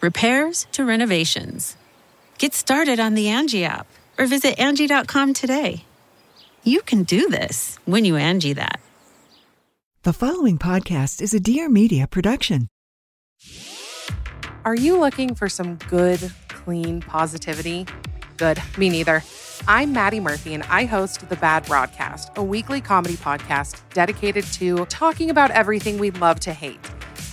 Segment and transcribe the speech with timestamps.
[0.00, 1.76] repairs to renovations.
[2.38, 3.86] Get started on the Angie app
[4.18, 5.84] or visit Angie.com today.
[6.62, 8.80] You can do this when you Angie that.
[10.02, 12.68] The following podcast is a Dear Media production.
[14.64, 17.86] Are you looking for some good, clean positivity?
[18.36, 19.24] Good, me neither.
[19.66, 24.84] I'm Maddie Murphy, and I host The Bad Broadcast, a weekly comedy podcast dedicated to
[24.86, 26.80] talking about everything we love to hate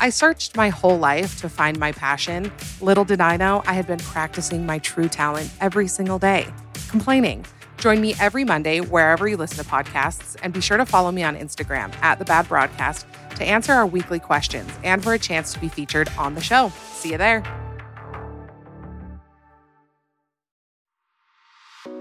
[0.02, 2.52] I searched my whole life to find my passion.
[2.82, 6.48] Little did I know I had been practicing my true talent every single day,
[6.90, 7.46] complaining.
[7.78, 11.24] Join me every Monday wherever you listen to podcasts, and be sure to follow me
[11.24, 15.54] on Instagram at The Bad Broadcast to answer our weekly questions and for a chance
[15.54, 16.72] to be featured on the show.
[16.94, 17.44] See you there.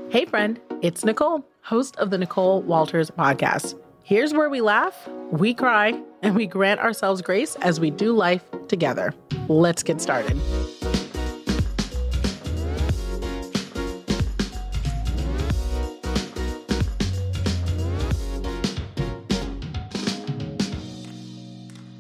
[0.09, 3.79] Hey, friend, it's Nicole, host of the Nicole Walters podcast.
[4.05, 8.43] Here's where we laugh, we cry, and we grant ourselves grace as we do life
[8.67, 9.15] together.
[9.49, 10.41] Let's get started.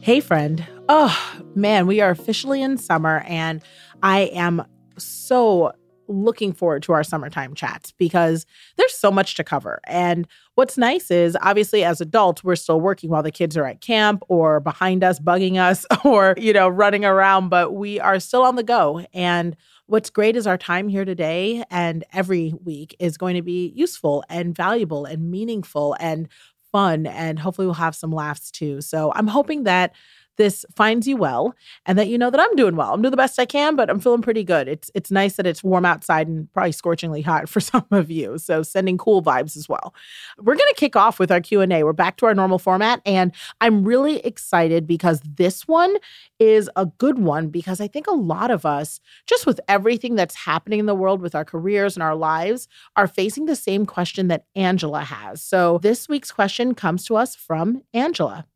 [0.00, 0.66] Hey, friend.
[0.88, 3.62] Oh, man, we are officially in summer, and
[4.02, 4.66] I am
[4.98, 5.72] so
[6.08, 9.80] looking forward to our summertime chats because there's so much to cover.
[9.86, 13.80] And what's nice is obviously as adults, we're still working while the kids are at
[13.80, 18.42] camp or behind us, bugging us or, you know, running around, but we are still
[18.42, 19.04] on the go.
[19.12, 19.56] And
[19.86, 24.24] what's great is our time here today and every week is going to be useful
[24.28, 26.28] and valuable and meaningful and
[26.72, 27.06] fun.
[27.06, 28.80] And hopefully we'll have some laughs too.
[28.80, 29.92] So I'm hoping that
[30.36, 31.54] this finds you well
[31.86, 32.92] and that you know that I'm doing well.
[32.92, 34.68] I'm doing the best I can, but I'm feeling pretty good.
[34.68, 38.38] It's it's nice that it's warm outside and probably scorchingly hot for some of you.
[38.38, 39.94] So sending cool vibes as well.
[40.38, 41.82] We're going to kick off with our Q&A.
[41.82, 45.96] We're back to our normal format and I'm really excited because this one
[46.38, 50.34] is a good one because I think a lot of us just with everything that's
[50.34, 54.28] happening in the world with our careers and our lives are facing the same question
[54.28, 55.42] that Angela has.
[55.42, 58.46] So this week's question comes to us from Angela.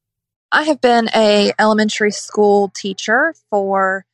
[0.52, 4.06] I have been a elementary school teacher for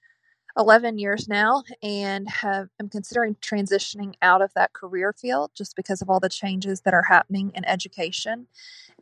[0.58, 6.02] 11 years now and have am considering transitioning out of that career field just because
[6.02, 8.48] of all the changes that are happening in education.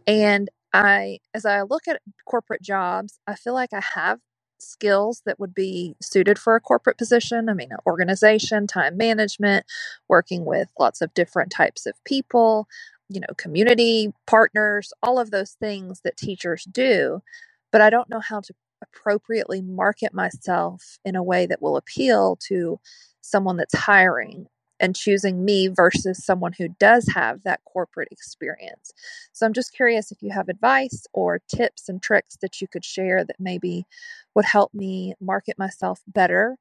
[0.06, 4.20] And I as I look at corporate jobs, I feel like I have
[4.60, 7.48] skills that would be suited for a corporate position.
[7.50, 9.66] I mean, organization, time management,
[10.08, 12.68] working with lots of different types of people,
[13.12, 17.22] you know, community partners, all of those things that teachers do.
[17.70, 22.36] But I don't know how to appropriately market myself in a way that will appeal
[22.48, 22.80] to
[23.20, 24.46] someone that's hiring
[24.80, 28.92] and choosing me versus someone who does have that corporate experience.
[29.32, 32.84] So I'm just curious if you have advice or tips and tricks that you could
[32.84, 33.86] share that maybe
[34.34, 36.56] would help me market myself better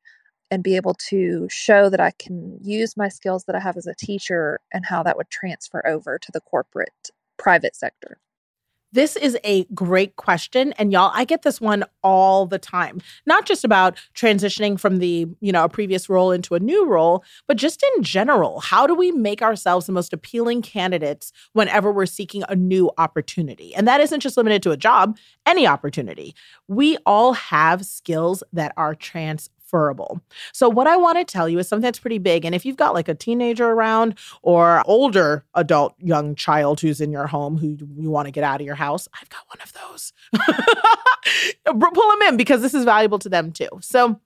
[0.52, 3.88] and be able to show that I can use my skills that I have as
[3.88, 8.18] a teacher and how that would transfer over to the corporate private sector.
[8.94, 13.00] This is a great question and y'all I get this one all the time.
[13.26, 17.24] Not just about transitioning from the, you know, a previous role into a new role,
[17.48, 18.60] but just in general.
[18.60, 23.74] How do we make ourselves the most appealing candidates whenever we're seeking a new opportunity?
[23.74, 26.36] And that isn't just limited to a job, any opportunity.
[26.68, 30.22] We all have skills that are trans transferable.
[30.54, 32.46] So, what I want to tell you is something that's pretty big.
[32.46, 37.12] And if you've got like a teenager around or older adult young child who's in
[37.12, 39.74] your home who you want to get out of your house, I've got one of
[39.74, 40.14] those.
[41.94, 43.70] Pull them in because this is valuable to them too.
[43.82, 44.20] So,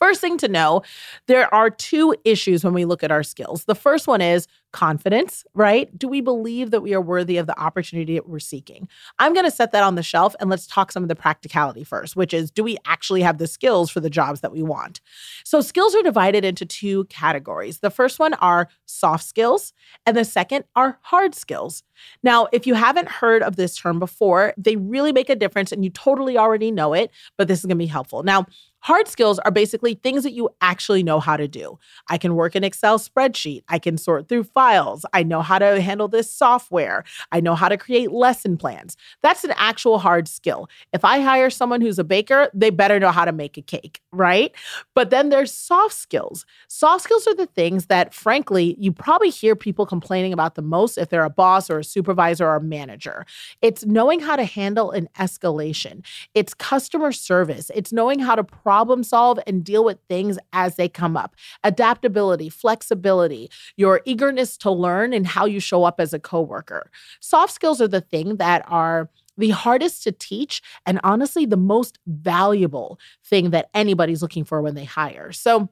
[0.00, 0.82] First thing to know
[1.26, 3.64] there are two issues when we look at our skills.
[3.64, 5.96] The first one is confidence, right?
[5.98, 8.88] Do we believe that we are worthy of the opportunity that we're seeking?
[9.18, 11.84] I'm going to set that on the shelf and let's talk some of the practicality
[11.84, 15.00] first, which is do we actually have the skills for the jobs that we want?
[15.44, 17.80] So, skills are divided into two categories.
[17.80, 19.72] The first one are soft skills,
[20.06, 21.82] and the second are hard skills.
[22.22, 25.84] Now, if you haven't heard of this term before, they really make a difference and
[25.84, 28.22] you totally already know it, but this is going to be helpful.
[28.22, 28.46] Now,
[28.82, 31.78] Hard skills are basically things that you actually know how to do.
[32.08, 33.62] I can work an Excel spreadsheet.
[33.68, 35.04] I can sort through files.
[35.12, 37.04] I know how to handle this software.
[37.30, 38.96] I know how to create lesson plans.
[39.22, 40.68] That's an actual hard skill.
[40.92, 44.00] If I hire someone who's a baker, they better know how to make a cake,
[44.12, 44.52] right?
[44.94, 46.46] But then there's soft skills.
[46.68, 50.96] Soft skills are the things that, frankly, you probably hear people complaining about the most
[50.96, 53.26] if they're a boss or a supervisor or a manager.
[53.60, 56.04] It's knowing how to handle an escalation,
[56.34, 60.88] it's customer service, it's knowing how to problem solve and deal with things as they
[60.88, 61.34] come up.
[61.64, 66.88] Adaptability, flexibility, your eagerness to learn, and how you show up as a coworker.
[67.18, 71.98] Soft skills are the thing that are the hardest to teach and honestly the most
[72.06, 75.32] valuable thing that anybody's looking for when they hire.
[75.32, 75.68] So,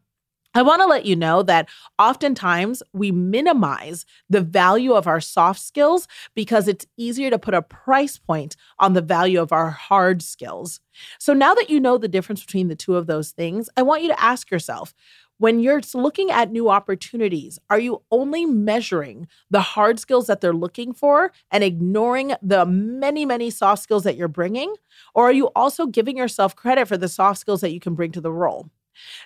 [0.59, 1.69] I want to let you know that
[2.01, 7.63] oftentimes we minimize the value of our soft skills because it's easier to put a
[7.63, 10.81] price point on the value of our hard skills.
[11.21, 14.03] So now that you know the difference between the two of those things, I want
[14.03, 14.95] you to ask yourself
[15.37, 20.53] when you're looking at new opportunities, are you only measuring the hard skills that they're
[20.53, 24.75] looking for and ignoring the many, many soft skills that you're bringing?
[25.15, 28.11] Or are you also giving yourself credit for the soft skills that you can bring
[28.11, 28.69] to the role?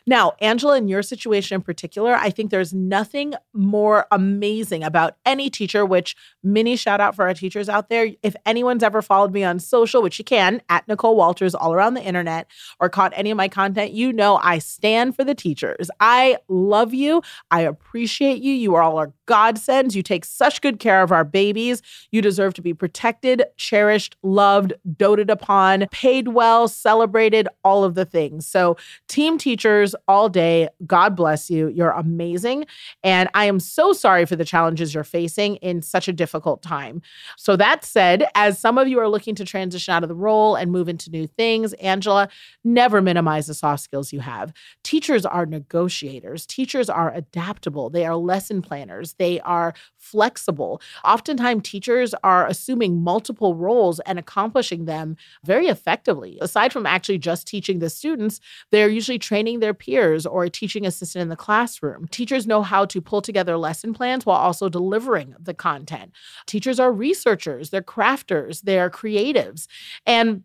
[0.07, 5.51] Now, Angela, in your situation in particular, I think there's nothing more amazing about any
[5.51, 8.11] teacher, which mini shout out for our teachers out there.
[8.23, 11.95] If anyone's ever followed me on social, which you can, at Nicole Walters all around
[11.95, 12.47] the internet,
[12.81, 15.91] or caught any of my content, you know I stand for the teachers.
[16.01, 17.23] I love you.
[17.51, 18.53] I appreciate you.
[18.53, 19.97] You are all our godsends.
[19.97, 21.83] You take such good care of our babies.
[22.11, 28.05] You deserve to be protected, cherished, loved, doted upon, paid well, celebrated, all of the
[28.05, 28.47] things.
[28.47, 28.77] So,
[29.09, 30.69] team teachers teachers all day.
[30.87, 31.69] God bless you.
[31.69, 32.65] You're amazing.
[33.05, 37.03] And I am so sorry for the challenges you're facing in such a difficult time.
[37.37, 40.57] So, that said, as some of you are looking to transition out of the role
[40.57, 42.29] and move into new things, Angela,
[42.65, 44.53] never minimize the soft skills you have.
[44.83, 50.83] Teachers are negotiators, teachers are adaptable, they are lesson planners, they are flexible.
[51.05, 56.39] Oftentimes, teachers are assuming multiple roles and accomplishing them very effectively.
[56.41, 58.41] Aside from actually just teaching the students,
[58.73, 62.09] they're usually training their peers or a teaching assistant in the classroom.
[62.09, 66.11] Teachers know how to pull together lesson plans while also delivering the content.
[66.47, 69.69] Teachers are researchers, they're crafters, they're creatives.
[70.05, 70.43] And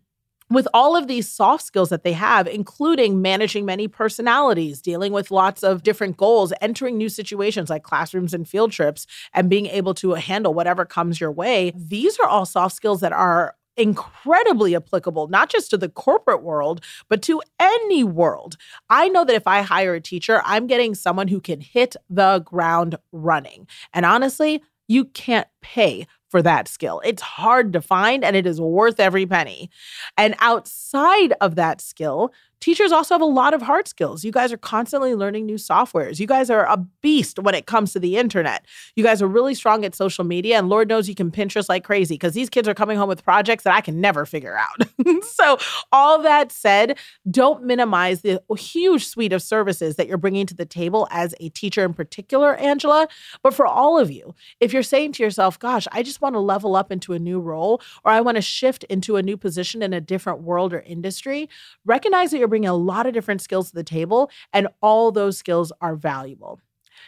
[0.50, 5.30] with all of these soft skills that they have, including managing many personalities, dealing with
[5.30, 9.94] lots of different goals, entering new situations like classrooms and field trips, and being able
[9.94, 15.28] to handle whatever comes your way, these are all soft skills that are incredibly applicable,
[15.28, 18.56] not just to the corporate world, but to any world.
[18.90, 22.40] I know that if I hire a teacher, I'm getting someone who can hit the
[22.40, 23.68] ground running.
[23.94, 27.00] And honestly, you can't pay for that skill.
[27.04, 29.70] It's hard to find and it is worth every penny.
[30.16, 34.24] And outside of that skill, Teachers also have a lot of hard skills.
[34.24, 36.18] You guys are constantly learning new softwares.
[36.18, 38.66] You guys are a beast when it comes to the internet.
[38.96, 41.84] You guys are really strong at social media, and Lord knows you can Pinterest like
[41.84, 44.88] crazy because these kids are coming home with projects that I can never figure out.
[45.24, 45.58] so,
[45.92, 46.98] all that said,
[47.30, 51.50] don't minimize the huge suite of services that you're bringing to the table as a
[51.50, 53.08] teacher in particular, Angela.
[53.42, 56.40] But for all of you, if you're saying to yourself, gosh, I just want to
[56.40, 59.82] level up into a new role or I want to shift into a new position
[59.82, 61.48] in a different world or industry,
[61.84, 65.38] recognize that you're bringing a lot of different skills to the table, and all those
[65.38, 66.60] skills are valuable.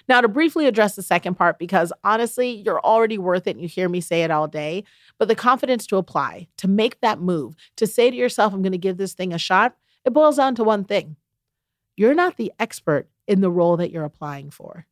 [0.09, 3.69] Now, to briefly address the second part, because honestly, you're already worth it and you
[3.69, 4.85] hear me say it all day,
[5.19, 8.73] but the confidence to apply, to make that move, to say to yourself, I'm going
[8.73, 11.17] to give this thing a shot, it boils down to one thing
[11.97, 14.87] you're not the expert in the role that you're applying for.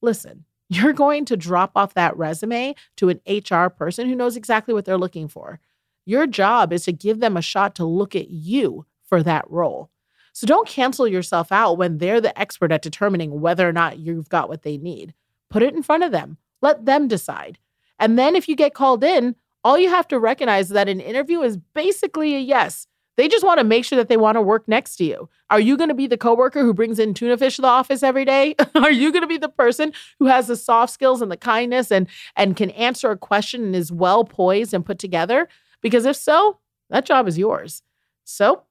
[0.00, 4.72] Listen, you're going to drop off that resume to an HR person who knows exactly
[4.72, 5.60] what they're looking for.
[6.04, 9.90] Your job is to give them a shot to look at you for that role.
[10.32, 14.28] So don't cancel yourself out when they're the expert at determining whether or not you've
[14.28, 15.14] got what they need.
[15.48, 17.58] Put it in front of them, let them decide.
[17.98, 21.00] And then if you get called in, all you have to recognize is that an
[21.00, 22.86] interview is basically a yes.
[23.16, 25.28] They just want to make sure that they want to work next to you.
[25.48, 28.02] Are you going to be the coworker who brings in tuna fish to the office
[28.02, 28.54] every day?
[28.74, 31.90] Are you going to be the person who has the soft skills and the kindness
[31.90, 35.48] and and can answer a question and is well poised and put together?
[35.80, 36.58] Because if so,
[36.90, 37.82] that job is yours.
[38.24, 38.64] So,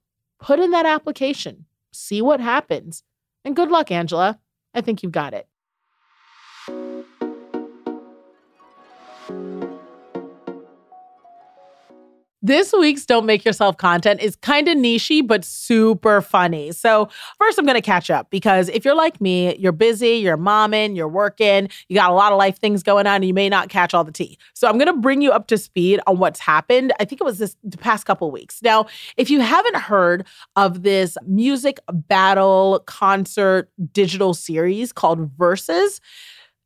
[0.46, 3.02] put in that application, see what happens.
[3.44, 4.40] And good luck, Angela.
[4.76, 5.48] I think you've got it.
[12.46, 16.72] This week's Don't Make Yourself content is kind of nichey, but super funny.
[16.74, 17.10] So,
[17.40, 20.96] first, I'm going to catch up because if you're like me, you're busy, you're momming,
[20.96, 23.70] you're working, you got a lot of life things going on, and you may not
[23.70, 24.38] catch all the tea.
[24.54, 26.94] So, I'm going to bring you up to speed on what's happened.
[27.00, 28.62] I think it was this the past couple weeks.
[28.62, 28.86] Now,
[29.18, 36.00] if you haven't heard of this music battle concert digital series called Verzuz,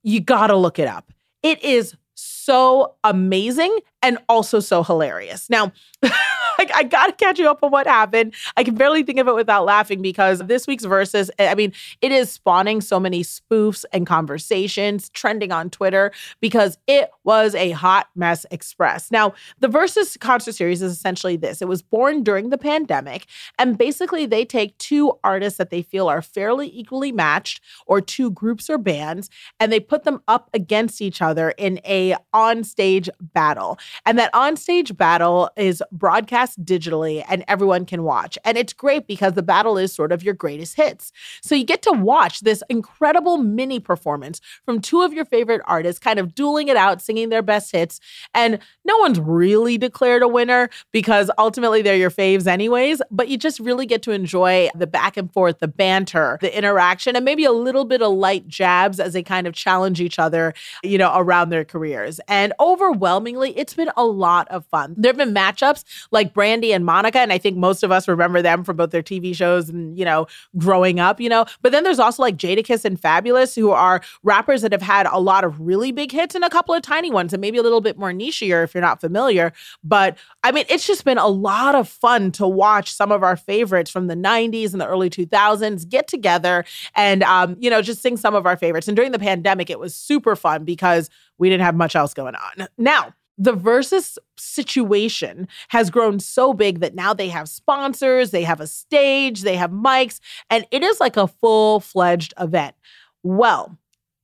[0.04, 1.14] you got to look it up.
[1.42, 5.50] It is so amazing and also so hilarious.
[5.50, 5.72] Now,
[6.60, 8.36] like I gotta catch you up on what happened.
[8.58, 12.12] I can barely think of it without laughing because this week's Verzuz, I mean, it
[12.12, 16.12] is spawning so many spoofs and conversations trending on Twitter
[16.42, 19.10] because it was a hot mess express.
[19.10, 21.62] Now, the Verzuz concert series is essentially this.
[21.62, 23.26] It was born during the pandemic,
[23.58, 28.32] and basically they take two artists that they feel are fairly equally matched, or two
[28.32, 33.80] groups or bands, and they put them up against each other in a on-stage battle.
[34.06, 38.38] And that on-stage battle is broadcast broadcast digitally and everyone can watch.
[38.46, 41.12] And it's great because the battle is sort of your greatest hits.
[41.42, 46.00] So you get to watch this incredible mini performance from two of your favorite artists
[46.00, 48.00] kind of dueling it out, singing their best hits.
[48.34, 53.38] And no one's really declared a winner because ultimately they're your faves anyways, but you
[53.38, 57.46] just really get to enjoy the back and forth, the banter, the interaction, and maybe
[57.46, 60.54] a little bit of light jabs as they kind of challenge each other,
[60.84, 62.20] you know, around their careers.
[62.28, 64.96] And overwhelmingly, it's been a lot of fun.
[64.98, 67.20] There have been matchups like Brandy and Monica.
[67.20, 70.06] And I think most of us remember them from both their TV shows and, you
[70.06, 70.26] know,
[70.58, 71.44] growing up, you know.
[71.62, 75.20] But then there's also like Jadakiss and Fabolous, who are rappers that have had a
[75.20, 77.82] lot of really big hits and a couple of tiny ones, and maybe a little
[77.82, 79.52] bit more nichier if you're not familiar.
[79.84, 83.36] But I mean, it's just been a lot of fun to watch some of our
[83.36, 86.64] favorites from the 90s and the early 2000s get together
[86.96, 88.88] and, um, you know, just sing some of our favorites.
[88.88, 92.36] And during the pandemic, it was super fun because we didn't have much else going
[92.36, 92.70] on.
[92.78, 98.60] Now, the Verzuz situation has grown so big that now they have sponsors, they have
[98.60, 100.20] a stage, they have mics,
[100.50, 102.76] and it is like a full fledged event.
[103.24, 103.78] Well,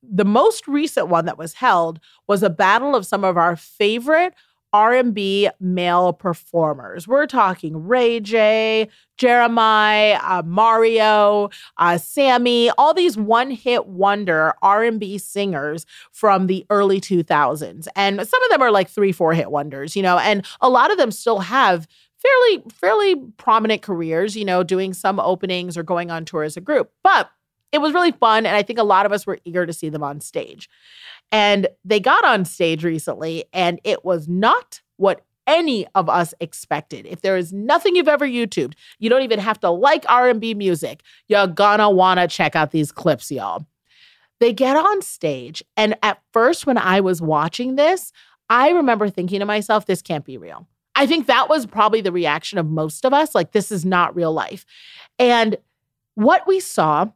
[0.04, 4.34] the most recent one that was held was a battle of some of our favorite
[4.76, 7.08] R&B male performers.
[7.08, 15.86] We're talking Ray J, Jeremih, uh, Mario, uh, Sammie, all these one-hit wonder R&B singers
[16.12, 17.88] from the early 2000s.
[17.96, 20.92] And some of them are like 3 4 hit wonders, you know, and a lot
[20.92, 26.12] of them still have fairly fairly prominent careers, you know, doing some openings or going
[26.12, 26.92] on tour as a group.
[27.02, 27.30] But
[27.72, 29.90] it was really fun and I think a lot of us were eager to see
[29.90, 30.70] them on stage.
[31.32, 37.06] And they got on stage recently, and it was not what any of us expected.
[37.06, 41.02] If there is nothing you've ever YouTubed, you don't even have to like R&B music.
[41.28, 43.66] You're gonna wanna check out these clips, y'all.
[44.40, 48.12] They get on stage, and at first, when I was watching this,
[48.50, 50.68] I remember thinking to myself, this can't be real.
[50.96, 53.36] I think that was probably the reaction of most of us.
[53.36, 54.66] Like, this is not real life.
[55.20, 55.58] And
[56.16, 57.08] what we saw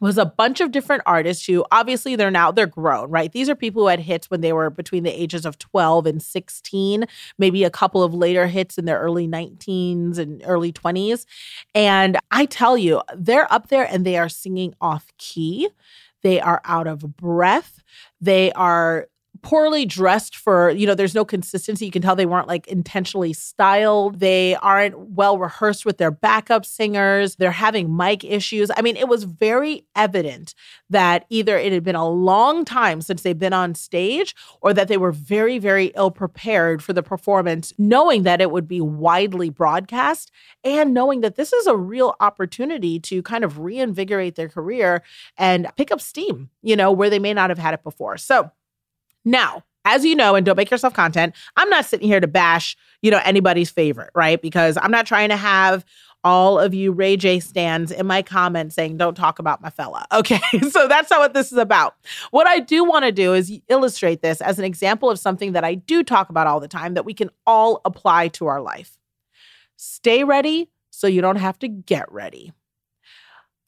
[0.00, 3.32] was a bunch of different artists who obviously they're now they're grown, right?
[3.32, 6.22] These are people who had hits when they were between the ages of 12 and
[6.22, 7.04] 16,
[7.38, 11.24] maybe a couple of later hits in their early 19s and early 20s.
[11.74, 15.68] And I tell you, they're up there and they are singing off key.
[16.22, 17.82] They are out of breath.
[18.20, 19.08] They are
[19.46, 21.84] poorly dressed for, you know, there's no consistency.
[21.84, 24.18] You can tell they weren't like intentionally styled.
[24.18, 27.36] They aren't well rehearsed with their backup singers.
[27.36, 28.72] They're having mic issues.
[28.76, 30.56] I mean, it was very evident
[30.90, 34.88] that either it had been a long time since they've been on stage or that
[34.88, 39.48] they were very, very ill prepared for the performance, knowing that it would be widely
[39.48, 40.32] broadcast
[40.64, 45.04] and knowing that this is a real opportunity to kind of reinvigorate their career
[45.38, 48.16] and pick up steam, you know, where they may not have had it before.
[48.16, 48.50] So,
[49.26, 52.76] now, as you know, and don't make yourself content, I'm not sitting here to bash,
[53.02, 54.40] you know, anybody's favorite, right?
[54.40, 55.84] Because I'm not trying to have
[56.24, 60.06] all of you Ray J stands in my comments saying, don't talk about my fella.
[60.12, 60.40] Okay.
[60.70, 61.94] so that's not what this is about.
[62.30, 65.62] What I do want to do is illustrate this as an example of something that
[65.62, 68.98] I do talk about all the time that we can all apply to our life.
[69.76, 72.52] Stay ready so you don't have to get ready.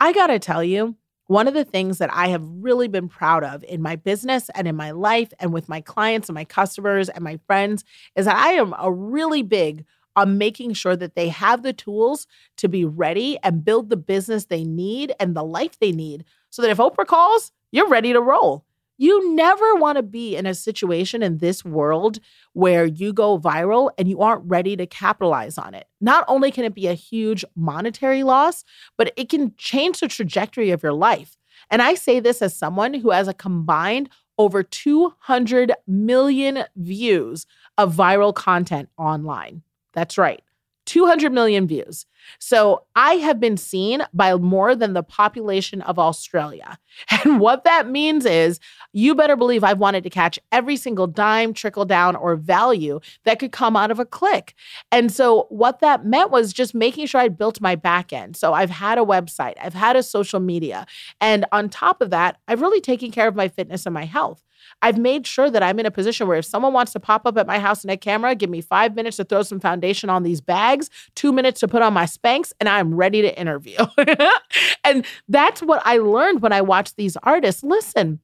[0.01, 0.97] I got to tell you,
[1.29, 4.67] one of the things that I have really been proud of in my business and
[4.67, 7.85] in my life and with my clients and my customers and my friends
[8.17, 9.85] is that I am a really big
[10.17, 14.47] on making sure that they have the tools to be ready and build the business
[14.47, 18.21] they need and the life they need so that if Oprah calls, you're ready to
[18.21, 18.65] roll.
[19.01, 22.19] You never want to be in a situation in this world
[22.53, 25.87] where you go viral and you aren't ready to capitalize on it.
[26.01, 28.65] Not only can it be a huge monetary loss,
[28.97, 31.39] but it can change the trajectory of your life.
[31.71, 37.95] And I say this as someone who has a combined over 200 million views of
[37.95, 39.63] viral content online.
[39.93, 40.43] That's right.
[40.87, 42.07] 200 million views.
[42.39, 46.79] So I have been seen by more than the population of Australia.
[47.25, 48.59] And what that means is
[48.93, 53.39] you better believe I've wanted to catch every single dime, trickle down, or value that
[53.39, 54.55] could come out of a click.
[54.91, 58.37] And so what that meant was just making sure I built my back end.
[58.37, 60.87] So I've had a website, I've had a social media.
[61.21, 64.43] And on top of that, I've really taken care of my fitness and my health.
[64.83, 67.37] I've made sure that I'm in a position where if someone wants to pop up
[67.37, 70.23] at my house in a camera, give me five minutes to throw some foundation on
[70.23, 73.79] these bags, two minutes to put on my Spanx, and I'm ready to interview.
[74.85, 77.63] and that's what I learned when I watched these artists.
[77.63, 78.21] Listen,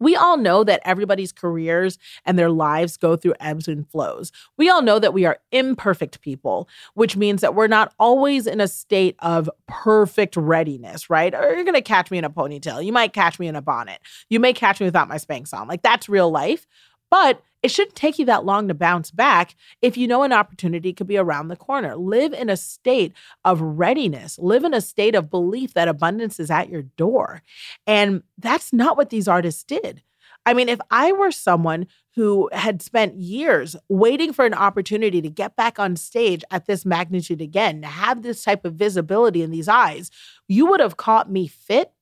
[0.00, 4.32] we all know that everybody's careers and their lives go through ebbs and flows.
[4.58, 8.60] We all know that we are imperfect people, which means that we're not always in
[8.60, 11.34] a state of perfect readiness, right?
[11.34, 12.84] Or you're going to catch me in a ponytail.
[12.84, 14.00] You might catch me in a bonnet.
[14.28, 15.68] You may catch me without my Spanx on.
[15.68, 16.66] Like that's real life.
[17.10, 20.92] But it shouldn't take you that long to bounce back if you know an opportunity
[20.92, 21.96] could be around the corner.
[21.96, 26.50] Live in a state of readiness, live in a state of belief that abundance is
[26.50, 27.42] at your door.
[27.86, 30.02] And that's not what these artists did.
[30.44, 35.30] I mean, if I were someone who had spent years waiting for an opportunity to
[35.30, 39.50] get back on stage at this magnitude again, to have this type of visibility in
[39.50, 40.10] these eyes,
[40.48, 41.92] you would have caught me fit,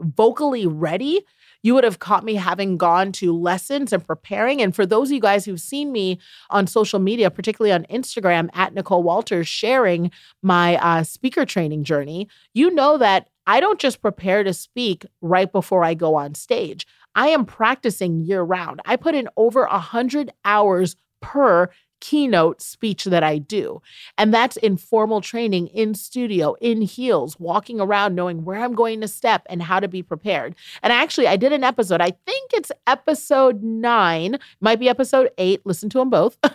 [0.00, 1.24] vocally ready,
[1.62, 4.62] you would have caught me having gone to lessons and preparing.
[4.62, 6.18] And for those of you guys who've seen me
[6.50, 10.10] on social media, particularly on Instagram at Nicole Walters, sharing
[10.42, 15.50] my uh, speaker training journey, you know that I don't just prepare to speak right
[15.50, 16.86] before I go on stage.
[17.14, 18.80] I am practicing year round.
[18.84, 23.82] I put in over 100 hours per keynote speech that I do.
[24.16, 29.08] And that's informal training in studio, in heels, walking around knowing where I'm going to
[29.08, 30.54] step and how to be prepared.
[30.82, 35.64] And actually, I did an episode, I think it's episode nine, might be episode eight,
[35.64, 36.36] listen to them both.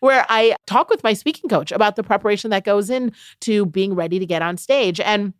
[0.00, 4.18] where I talk with my speaking coach about the preparation that goes into being ready
[4.18, 5.00] to get on stage.
[5.00, 5.34] And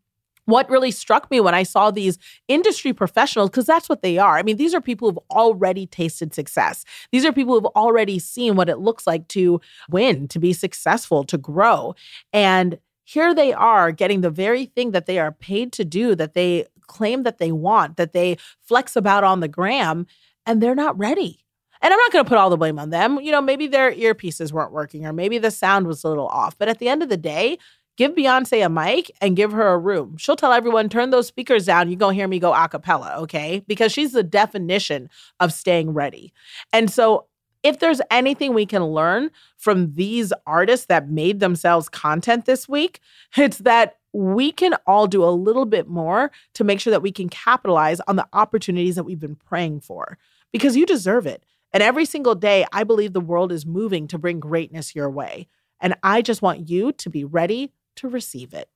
[0.51, 4.37] what really struck me when I saw these industry professionals, because that's what they are.
[4.37, 6.85] I mean, these are people who've already tasted success.
[7.13, 11.25] These are people who've already seen what it looks like to win, to be successful,
[11.25, 11.95] to grow.
[12.33, 16.35] And here they are getting the very thing that they are paid to do, that
[16.35, 20.07] they claim that they want, that they flex about on the gram,
[20.47, 21.45] and they're not ready.
[21.83, 23.19] And I'm not going to put all the blame on them.
[23.21, 26.59] You know, maybe their earpieces weren't working or maybe the sound was a little off.
[26.59, 27.59] But at the end of the day,
[28.01, 30.17] Give Beyonce a mic and give her a room.
[30.17, 31.91] She'll tell everyone, turn those speakers down.
[31.91, 33.63] You're going to hear me go a cappella, okay?
[33.67, 36.33] Because she's the definition of staying ready.
[36.73, 37.27] And so,
[37.63, 43.01] if there's anything we can learn from these artists that made themselves content this week,
[43.37, 47.13] it's that we can all do a little bit more to make sure that we
[47.13, 50.17] can capitalize on the opportunities that we've been praying for
[50.53, 51.45] because you deserve it.
[51.75, 55.49] And every single day, I believe the world is moving to bring greatness your way.
[55.83, 58.69] And I just want you to be ready to receive it.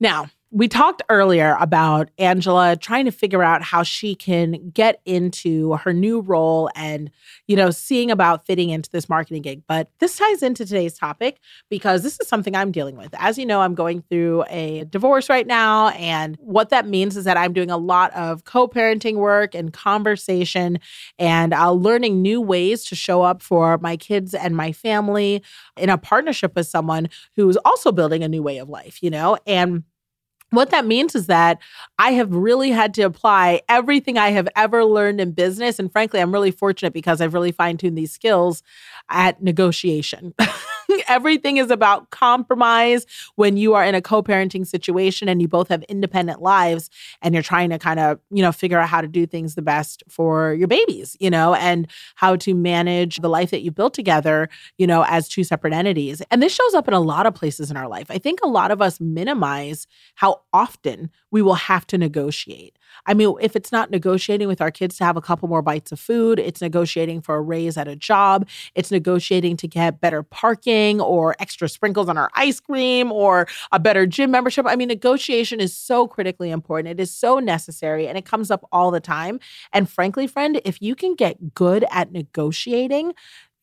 [0.00, 5.74] Now, we talked earlier about Angela trying to figure out how she can get into
[5.74, 7.08] her new role and,
[7.46, 9.62] you know, seeing about fitting into this marketing gig.
[9.68, 13.14] But this ties into today's topic because this is something I'm dealing with.
[13.16, 15.90] As you know, I'm going through a divorce right now.
[15.90, 19.72] And what that means is that I'm doing a lot of co parenting work and
[19.72, 20.80] conversation
[21.20, 25.44] and uh, learning new ways to show up for my kids and my family
[25.76, 29.38] in a partnership with someone who's also building a new way of life, you know?
[29.46, 29.84] And
[30.50, 31.58] what that means is that
[31.98, 35.78] I have really had to apply everything I have ever learned in business.
[35.78, 38.62] And frankly, I'm really fortunate because I've really fine tuned these skills
[39.08, 40.34] at negotiation.
[41.08, 45.82] Everything is about compromise when you are in a co-parenting situation and you both have
[45.84, 46.90] independent lives
[47.22, 49.62] and you're trying to kind of, you know, figure out how to do things the
[49.62, 53.94] best for your babies, you know, and how to manage the life that you built
[53.94, 54.48] together,
[54.78, 56.22] you know, as two separate entities.
[56.30, 58.10] And this shows up in a lot of places in our life.
[58.10, 62.76] I think a lot of us minimize how often we will have to negotiate.
[63.06, 65.92] I mean, if it's not negotiating with our kids to have a couple more bites
[65.92, 70.22] of food, it's negotiating for a raise at a job, it's negotiating to get better
[70.22, 74.66] parking or extra sprinkles on our ice cream or a better gym membership.
[74.68, 76.98] I mean, negotiation is so critically important.
[76.98, 79.40] It is so necessary and it comes up all the time.
[79.72, 83.12] And frankly, friend, if you can get good at negotiating,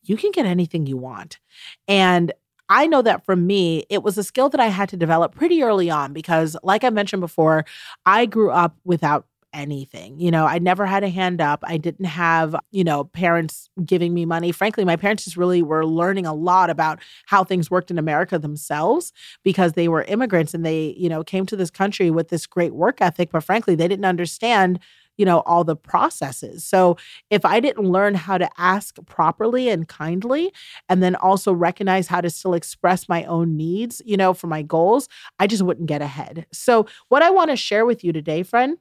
[0.02, 1.38] you can get anything you want.
[1.86, 2.32] And
[2.68, 5.62] I know that for me, it was a skill that I had to develop pretty
[5.62, 7.64] early on because, like I mentioned before,
[8.04, 10.20] I grew up without anything.
[10.20, 11.60] You know, I never had a hand up.
[11.66, 14.52] I didn't have, you know, parents giving me money.
[14.52, 18.38] Frankly, my parents just really were learning a lot about how things worked in America
[18.38, 19.10] themselves
[19.42, 22.74] because they were immigrants and they, you know, came to this country with this great
[22.74, 24.78] work ethic, but frankly, they didn't understand
[25.18, 26.96] you know all the processes so
[27.30, 30.52] if i didn't learn how to ask properly and kindly
[30.88, 34.62] and then also recognize how to still express my own needs you know for my
[34.62, 38.42] goals i just wouldn't get ahead so what i want to share with you today
[38.42, 38.78] friend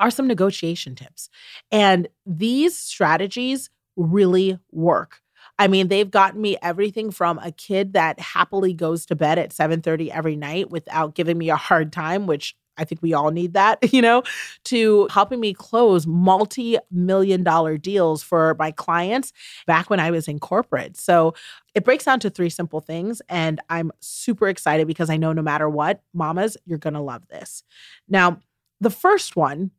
[0.00, 1.28] are some negotiation tips.
[1.70, 5.20] And these strategies really work.
[5.58, 9.52] I mean, they've gotten me everything from a kid that happily goes to bed at
[9.52, 13.54] 7:30 every night without giving me a hard time, which I think we all need
[13.54, 14.22] that, you know,
[14.64, 19.32] to helping me close multi-million dollar deals for my clients
[19.66, 20.96] back when I was in corporate.
[20.96, 21.34] So,
[21.74, 25.42] it breaks down to three simple things and I'm super excited because I know no
[25.42, 27.62] matter what, mamas, you're going to love this.
[28.08, 28.40] Now,
[28.80, 29.70] the first one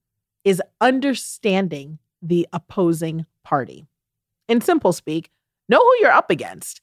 [0.44, 3.88] is understanding the opposing party.
[4.48, 5.32] In simple speak,
[5.68, 6.82] know who you're up against.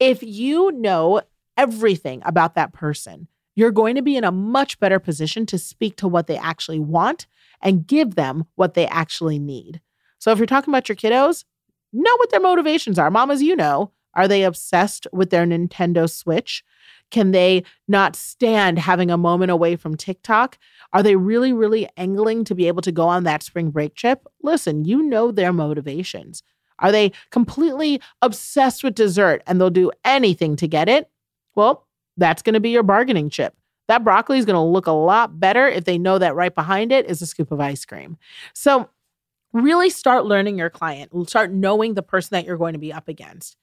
[0.00, 1.22] If you know
[1.56, 5.96] everything about that person, you're going to be in a much better position to speak
[5.96, 7.26] to what they actually want
[7.60, 9.80] and give them what they actually need.
[10.20, 11.42] So if you're talking about your kiddos,
[11.92, 13.10] know what their motivations are.
[13.10, 16.62] Mamas, you know, are they obsessed with their Nintendo Switch?
[17.10, 20.56] Can they not stand having a moment away from TikTok?
[20.92, 24.24] Are they really, really angling to be able to go on that spring break trip?
[24.40, 26.44] Listen, you know their motivations.
[26.78, 31.10] Are they completely obsessed with dessert and they'll do anything to get it?
[31.56, 31.87] Well,
[32.18, 33.54] that's going to be your bargaining chip.
[33.86, 36.92] That broccoli is going to look a lot better if they know that right behind
[36.92, 38.18] it is a scoop of ice cream.
[38.52, 38.90] So,
[39.54, 43.08] really start learning your client, start knowing the person that you're going to be up
[43.08, 43.56] against.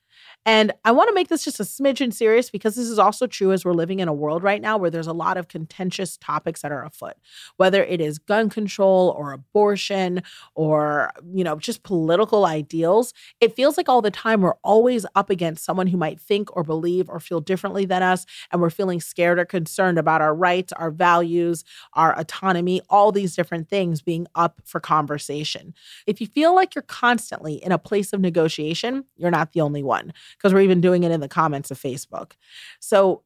[0.46, 3.52] And I want to make this just a smidgen serious because this is also true
[3.52, 6.62] as we're living in a world right now where there's a lot of contentious topics
[6.62, 7.16] that are afoot,
[7.58, 10.22] whether it is gun control or abortion
[10.54, 13.12] or, you know, just political ideals.
[13.42, 16.64] It feels like all the time we're always up against someone who might think or
[16.64, 18.28] believe or feel differently than us.
[18.52, 23.36] And we're feeling scared or concerned about our rights, our values, our autonomy, all these
[23.36, 25.74] different things being up for conversation.
[26.06, 29.82] If you feel like you're constantly in a place of negotiation, you're not the only
[29.82, 30.05] one
[30.38, 32.34] because we're even doing it in the comments of Facebook.
[32.80, 33.24] So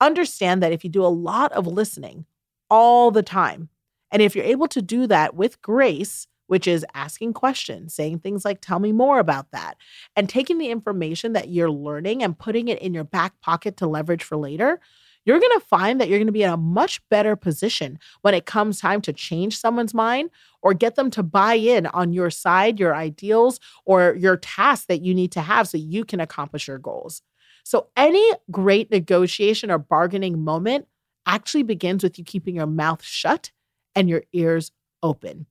[0.00, 2.26] understand that if you do a lot of listening
[2.70, 3.68] all the time,
[4.10, 8.44] and if you're able to do that with grace, which is asking questions, saying things
[8.44, 9.76] like, tell me more about that,
[10.16, 13.86] and taking the information that you're learning and putting it in your back pocket to
[13.86, 14.80] leverage for later,
[15.28, 18.32] you're going to find that you're going to be in a much better position when
[18.32, 20.30] it comes time to change someone's mind
[20.62, 25.02] or get them to buy in on your side, your ideals, or your tasks that
[25.02, 27.20] you need to have so you can accomplish your goals.
[27.62, 30.88] So, any great negotiation or bargaining moment
[31.26, 33.50] actually begins with you keeping your mouth shut
[33.94, 35.44] and your ears open.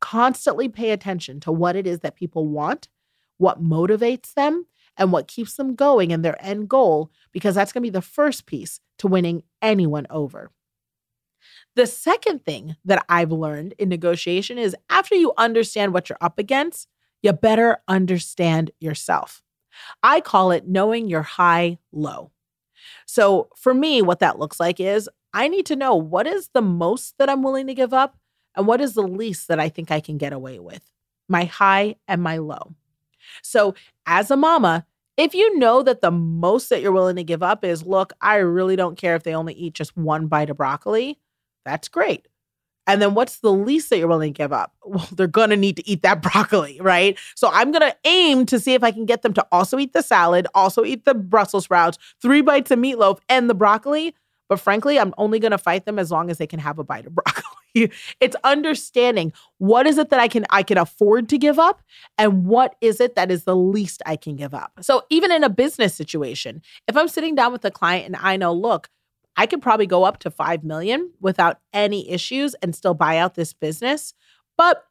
[0.00, 2.88] Constantly pay attention to what it is that people want,
[3.38, 4.66] what motivates them,
[4.96, 8.02] and what keeps them going and their end goal, because that's going to be the
[8.02, 10.50] first piece to winning anyone over.
[11.74, 16.38] The second thing that I've learned in negotiation is after you understand what you're up
[16.38, 16.88] against,
[17.22, 19.42] you better understand yourself.
[20.02, 22.32] I call it knowing your high low.
[23.06, 26.62] So for me, what that looks like is I need to know what is the
[26.62, 28.18] most that I'm willing to give up
[28.56, 30.82] and what is the least that I think I can get away with,
[31.28, 32.74] my high and my low.
[33.42, 33.74] So
[34.06, 34.86] as a mama,
[35.20, 38.36] if you know that the most that you're willing to give up is, look, I
[38.36, 41.18] really don't care if they only eat just one bite of broccoli,
[41.64, 42.26] that's great.
[42.86, 44.74] And then what's the least that you're willing to give up?
[44.90, 47.16] Well, they're going to need to eat that broccoli, right?
[47.36, 49.92] So I'm going to aim to see if I can get them to also eat
[49.92, 54.16] the salad, also eat the Brussels sprouts, three bites of meatloaf, and the broccoli.
[54.48, 56.84] But frankly, I'm only going to fight them as long as they can have a
[56.84, 57.59] bite of broccoli.
[57.74, 61.82] It's understanding what is it that I can I can afford to give up
[62.18, 64.72] and what is it that is the least I can give up.
[64.80, 68.36] So even in a business situation, if I'm sitting down with a client and I
[68.36, 68.88] know, look,
[69.36, 73.34] I could probably go up to 5 million without any issues and still buy out
[73.34, 74.14] this business,
[74.58, 74.84] but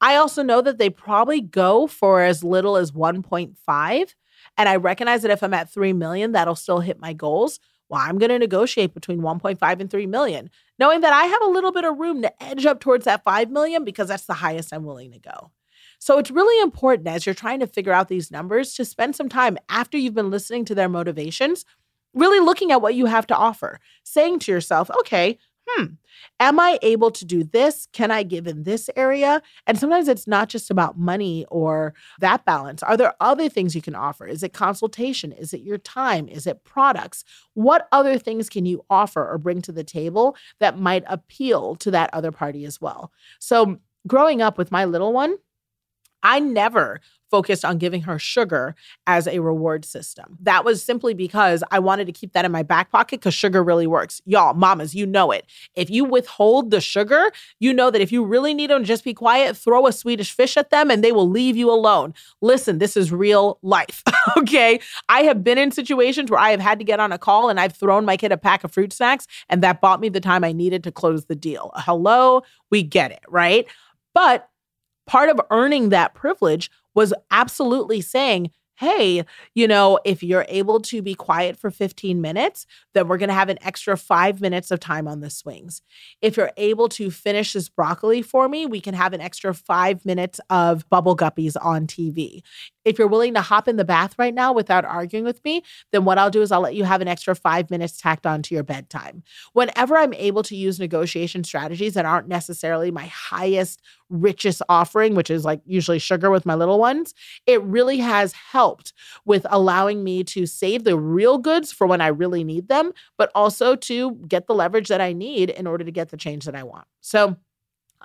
[0.00, 4.14] I also know that they probably go for as little as 1.5
[4.58, 7.60] and I recognize that if I'm at 3 million that'll still hit my goals
[7.92, 11.50] well, I'm going to negotiate between 1.5 and 3 million, knowing that I have a
[11.50, 14.72] little bit of room to edge up towards that 5 million because that's the highest
[14.72, 15.50] I'm willing to go.
[15.98, 19.28] So it's really important as you're trying to figure out these numbers to spend some
[19.28, 21.66] time after you've been listening to their motivations,
[22.14, 25.38] really looking at what you have to offer, saying to yourself, okay,
[25.74, 25.84] hmm,
[26.40, 27.88] am I able to do this?
[27.92, 29.42] Can I give in this area?
[29.66, 32.82] And sometimes it's not just about money or that balance.
[32.82, 34.26] Are there other things you can offer?
[34.26, 35.32] Is it consultation?
[35.32, 36.28] Is it your time?
[36.28, 37.24] Is it products?
[37.54, 41.90] What other things can you offer or bring to the table that might appeal to
[41.90, 43.12] that other party as well?
[43.38, 45.36] So, growing up with my little one,
[46.22, 47.00] I never
[47.32, 50.36] focused on giving her sugar as a reward system.
[50.38, 53.64] That was simply because I wanted to keep that in my back pocket because sugar
[53.64, 54.20] really works.
[54.26, 55.46] Y'all, mamas, you know it.
[55.74, 59.14] If you withhold the sugar, you know that if you really need them, just be
[59.14, 62.12] quiet, throw a Swedish fish at them and they will leave you alone.
[62.42, 64.02] Listen, this is real life.
[64.36, 64.78] okay.
[65.08, 67.58] I have been in situations where I have had to get on a call and
[67.58, 70.44] I've thrown my kid a pack of fruit snacks and that bought me the time
[70.44, 71.70] I needed to close the deal.
[71.76, 73.66] Hello, we get it, right?
[74.12, 74.50] But
[75.06, 79.24] part of earning that privilege was absolutely saying, hey,
[79.54, 83.34] you know, if you're able to be quiet for 15 minutes, then we're going to
[83.34, 85.82] have an extra five minutes of time on the swings.
[86.20, 90.04] If you're able to finish this broccoli for me, we can have an extra five
[90.04, 92.42] minutes of bubble guppies on TV.
[92.84, 96.04] If you're willing to hop in the bath right now without arguing with me, then
[96.04, 98.54] what I'll do is I'll let you have an extra five minutes tacked on to
[98.54, 99.22] your bedtime.
[99.52, 105.30] Whenever I'm able to use negotiation strategies that aren't necessarily my highest, richest offering, which
[105.30, 107.14] is like usually sugar with my little ones,
[107.46, 108.92] it really has helped
[109.24, 113.30] with allowing me to save the real goods for when I really need them, but
[113.34, 116.54] also to get the leverage that I need in order to get the change that
[116.54, 116.86] I want.
[117.00, 117.36] So,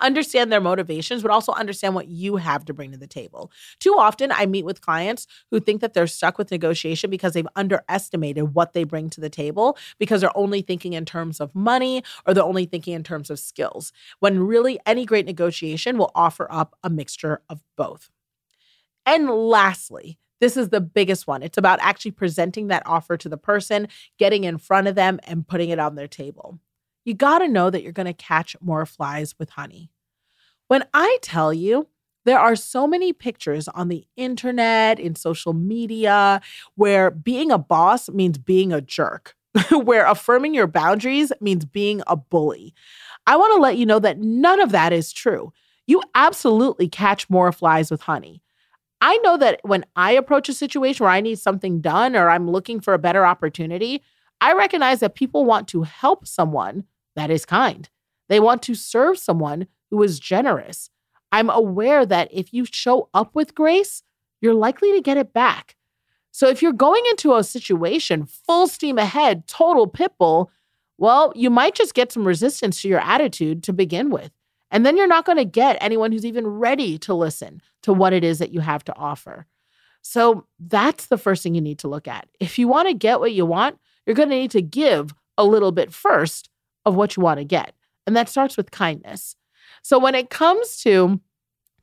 [0.00, 3.50] understand their motivations, but also understand what you have to bring to the table.
[3.80, 7.48] Too often, I meet with clients who think that they're stuck with negotiation because they've
[7.56, 12.02] underestimated what they bring to the table because they're only thinking in terms of money
[12.26, 16.46] or they're only thinking in terms of skills, when really any great negotiation will offer
[16.50, 18.10] up a mixture of both.
[19.06, 21.42] And lastly, this is the biggest one.
[21.42, 25.46] It's about actually presenting that offer to the person, getting in front of them, and
[25.46, 26.60] putting it on their table
[27.08, 29.90] you got to know that you're going to catch more flies with honey.
[30.66, 31.88] When I tell you,
[32.26, 36.42] there are so many pictures on the internet, in social media,
[36.74, 39.34] where being a boss means being a jerk,
[39.70, 42.74] where affirming your boundaries means being a bully.
[43.26, 45.50] I want to let you know that none of that is true.
[45.86, 48.42] You absolutely catch more flies with honey.
[49.00, 52.50] I know that when I approach a situation where I need something done or I'm
[52.50, 54.02] looking for a better opportunity,
[54.42, 56.84] I recognize that people want to help someone
[57.18, 57.88] that is kind.
[58.28, 60.90] They want to serve someone who is generous.
[61.32, 64.02] I'm aware that if you show up with grace,
[64.40, 65.76] you're likely to get it back.
[66.30, 70.48] So if you're going into a situation full steam ahead, total pitbull,
[70.98, 74.30] well, you might just get some resistance to your attitude to begin with.
[74.70, 78.12] And then you're not going to get anyone who's even ready to listen to what
[78.12, 79.46] it is that you have to offer.
[80.02, 82.28] So that's the first thing you need to look at.
[82.38, 85.44] If you want to get what you want, you're going to need to give a
[85.44, 86.50] little bit first
[86.88, 87.74] of what you want to get.
[88.06, 89.36] And that starts with kindness.
[89.82, 91.20] So when it comes to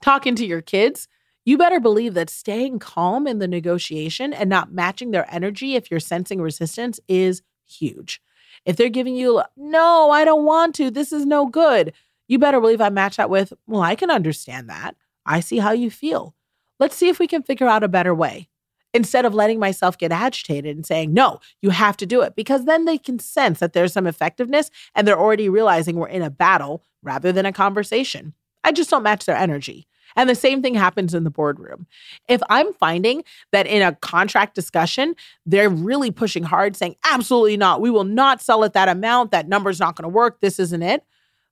[0.01, 1.07] talking to your kids,
[1.45, 5.89] you better believe that staying calm in the negotiation and not matching their energy if
[5.89, 8.21] you're sensing resistance is huge.
[8.65, 11.93] If they're giving you, no, I don't want to, this is no good,
[12.27, 14.95] you better believe I match that with, well, I can understand that.
[15.25, 16.33] I see how you feel.
[16.79, 18.49] Let's see if we can figure out a better way
[18.95, 22.63] instead of letting myself get agitated and saying, no, you have to do it, because
[22.63, 26.29] then they can sense that there's some effectiveness and they're already realizing we're in a
[26.29, 28.33] battle rather than a conversation.
[28.63, 29.85] I just don't match their energy.
[30.15, 31.87] And the same thing happens in the boardroom.
[32.29, 37.81] If I'm finding that in a contract discussion, they're really pushing hard, saying, absolutely not,
[37.81, 41.03] we will not sell at that amount, that number's not to work, this isn't it,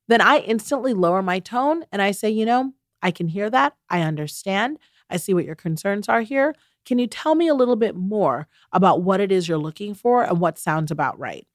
[0.08, 3.76] then I instantly lower my tone and I say, you know, I can hear that.
[3.90, 4.80] I understand.
[5.10, 6.56] I see what your concerns are here.
[6.86, 10.24] Can you tell me a little bit more about what it is you're looking for
[10.24, 11.48] and what sounds about right?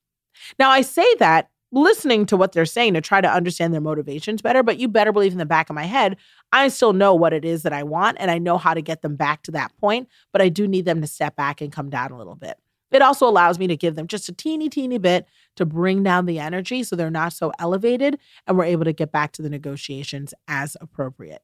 [0.59, 4.41] Now, I say that listening to what they're saying to try to understand their motivations
[4.41, 6.17] better, but you better believe in the back of my head,
[6.53, 9.03] I still know what it is that I want and I know how to get
[9.03, 11.91] them back to that point, but I do need them to step back and come
[11.91, 12.57] down a little bit.
[12.91, 16.25] It also allows me to give them just a teeny, teeny bit to bring down
[16.25, 19.51] the energy so they're not so elevated and we're able to get back to the
[19.51, 21.43] negotiations as appropriate.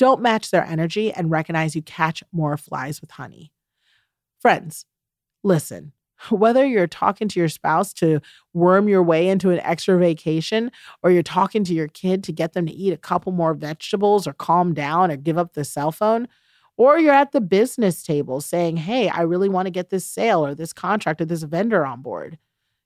[0.00, 3.52] Don't match their energy and recognize you catch more flies with honey.
[4.40, 4.86] Friends,
[5.44, 5.92] listen.
[6.30, 8.22] Whether you're talking to your spouse to
[8.54, 12.54] worm your way into an extra vacation, or you're talking to your kid to get
[12.54, 15.92] them to eat a couple more vegetables or calm down or give up the cell
[15.92, 16.28] phone,
[16.78, 20.42] or you're at the business table saying, Hey, I really want to get this sale
[20.42, 22.38] or this contract or this vendor on board,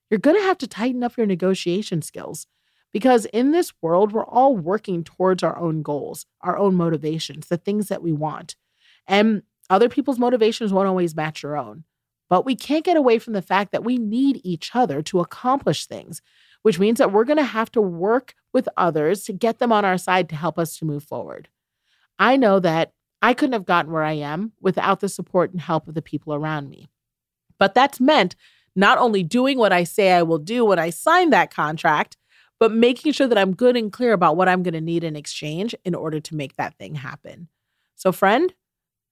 [0.09, 2.45] you're going to have to tighten up your negotiation skills.
[2.95, 7.57] Because in this world, we're all working towards our own goals, our own motivations, the
[7.57, 8.55] things that we want.
[9.05, 11.83] And other people's motivations won't always match your own.
[12.29, 15.87] But we can't get away from the fact that we need each other to accomplish
[15.87, 16.21] things.
[16.65, 19.85] which means that we're going to have to work with others to get them on
[19.85, 21.47] our side to help us to move forward.
[22.17, 25.87] I know that I couldn't have gotten where I am without the support and help
[25.87, 26.89] of the people around me.
[27.59, 28.35] But that's meant
[28.75, 32.17] not only doing what I say I will do when I sign that contract,
[32.59, 35.15] but making sure that I'm good and clear about what I'm going to need in
[35.15, 37.49] exchange in order to make that thing happen.
[37.95, 38.53] So, friend,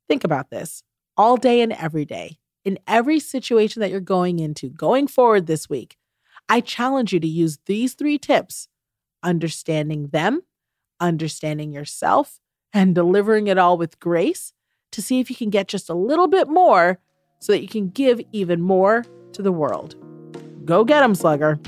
[0.08, 0.84] think about this
[1.17, 5.69] all day and every day, in every situation that you're going into, going forward this
[5.69, 5.97] week.
[6.49, 8.67] I challenge you to use these three tips
[9.23, 10.41] understanding them,
[10.99, 12.39] understanding yourself,
[12.73, 14.53] and delivering it all with grace
[14.91, 16.99] to see if you can get just a little bit more
[17.39, 19.95] so that you can give even more to the world.
[20.65, 21.60] Go get them, slugger.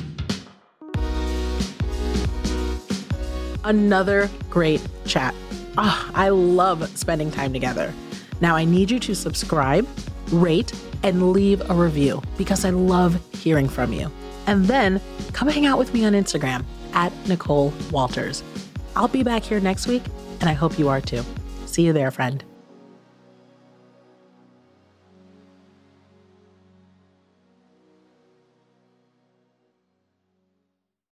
[3.65, 5.35] Another great chat.
[5.77, 7.93] Oh, I love spending time together.
[8.39, 9.87] Now, I need you to subscribe,
[10.31, 10.71] rate,
[11.03, 14.11] and leave a review because I love hearing from you.
[14.47, 15.01] And then
[15.33, 18.43] come hang out with me on Instagram at Nicole Walters.
[18.95, 20.03] I'll be back here next week,
[20.39, 21.23] and I hope you are too.
[21.65, 22.43] See you there, friend.